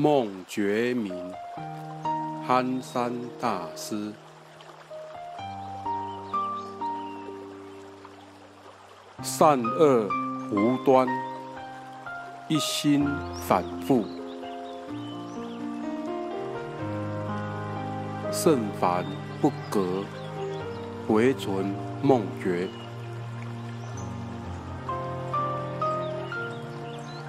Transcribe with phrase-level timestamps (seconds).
[0.00, 1.12] 梦觉明，
[2.46, 4.12] 憨山大师。
[9.20, 10.08] 善恶
[10.52, 11.08] 无端，
[12.46, 13.08] 一心
[13.48, 14.04] 反复，
[18.30, 19.04] 圣凡
[19.40, 20.04] 不隔，
[21.08, 22.68] 唯存梦觉。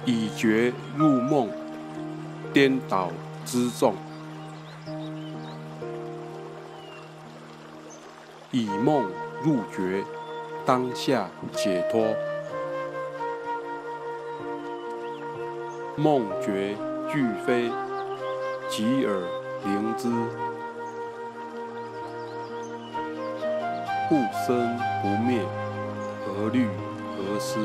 [0.06, 1.48] 以觉入梦，
[2.52, 3.10] 颠倒
[3.44, 3.92] 之众；
[8.50, 9.04] 以梦
[9.42, 10.04] 入觉，
[10.66, 12.14] 当下解脱。
[15.96, 16.76] 梦觉
[17.10, 17.70] 俱非，
[18.68, 19.22] 即耳
[19.64, 20.08] 灵之，
[24.08, 25.42] 不生不灭，
[26.24, 26.66] 何虑
[27.16, 27.58] 何思？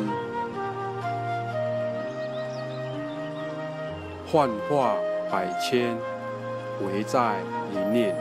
[4.28, 4.96] 幻化
[5.32, 5.96] 百千，
[6.82, 7.36] 唯在
[7.72, 8.16] 一念。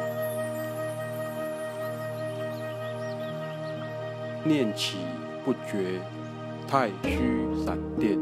[4.44, 4.98] 念起
[5.44, 5.98] 不觉，
[6.68, 8.18] 太虚闪电；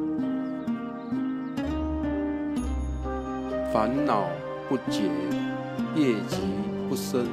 [3.73, 4.29] 烦恼
[4.69, 5.03] 不解，
[5.97, 6.39] 业集
[6.89, 7.27] 不生。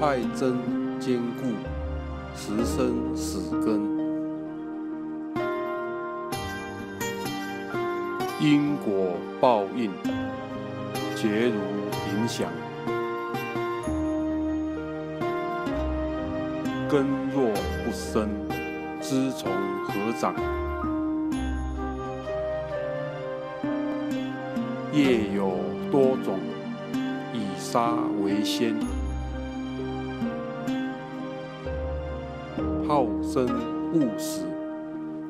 [0.00, 0.56] 爱憎
[0.98, 1.54] 坚固，
[2.34, 3.97] 时生死根。
[8.40, 9.90] 因果报应，
[11.16, 11.56] 皆如
[12.12, 12.46] 影响。
[16.88, 17.50] 根若
[17.84, 18.28] 不生，
[19.00, 19.50] 枝从
[19.84, 20.34] 何长？
[24.92, 25.58] 叶有
[25.90, 26.38] 多种，
[27.34, 27.92] 以沙
[28.22, 28.72] 为先。
[32.86, 33.46] 好生
[33.92, 34.44] 恶死，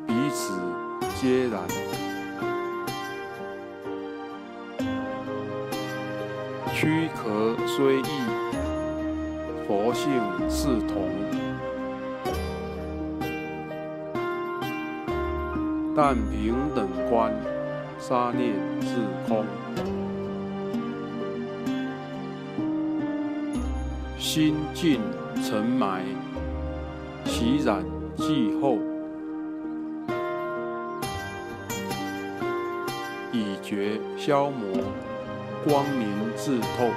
[0.06, 0.52] 彼此
[1.20, 1.58] 皆然。
[6.80, 8.04] 躯壳虽异，
[9.66, 10.12] 佛性
[10.48, 11.08] 是同。
[15.96, 17.34] 但平等观，
[17.98, 18.94] 杀念自
[19.26, 19.44] 空。
[24.16, 25.00] 心尽
[25.42, 26.04] 尘埋，
[27.24, 27.82] 习染
[28.16, 28.78] 寂后，
[33.32, 34.80] 以觉消磨。
[35.64, 36.90] 光明自透，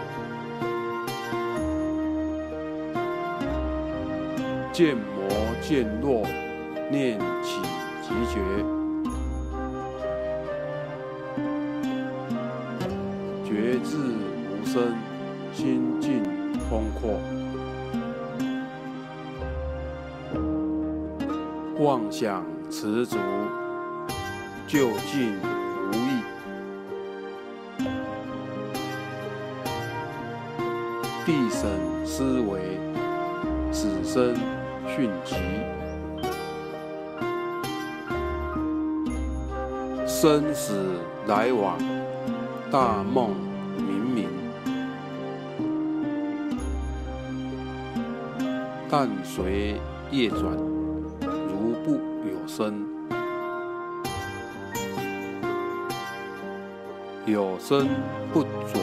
[4.72, 5.28] 见魔
[5.62, 6.24] 见弱，
[6.90, 7.60] 念起
[8.02, 8.40] 即觉，
[13.44, 14.94] 觉智无声，
[15.54, 16.24] 心境
[16.70, 17.20] 空阔，
[21.80, 23.18] 妄想持足，
[24.68, 25.36] 究竟
[31.24, 31.70] 必审
[32.04, 32.80] 思维，
[33.72, 34.36] 此生
[34.88, 35.36] 迅疾；
[40.08, 40.74] 生死
[41.28, 41.78] 来往，
[42.72, 43.30] 大梦
[43.78, 43.84] 冥
[44.16, 44.26] 冥。
[48.90, 49.76] 但随
[50.10, 50.42] 业转，
[51.22, 51.92] 如不
[52.28, 52.74] 有生；
[57.28, 57.88] 有生
[58.34, 58.80] 不着，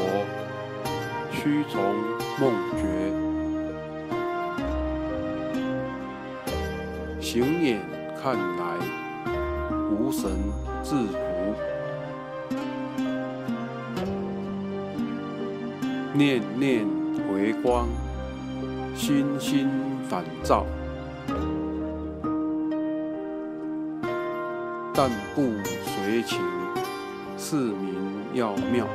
[1.39, 2.19] 须从。
[2.41, 2.87] 梦觉，
[7.21, 7.81] 行眼
[8.23, 8.79] 看来，
[9.91, 10.31] 无神
[10.85, 11.19] 自服；
[16.15, 16.87] 念念
[17.29, 17.89] 回光，
[18.95, 19.69] 心心
[20.09, 20.65] 反照。
[24.95, 25.43] 但不
[25.83, 26.41] 随情，
[27.37, 27.97] 是名
[28.33, 28.87] 要妙。